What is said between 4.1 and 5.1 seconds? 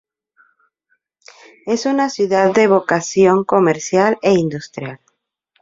e industrial.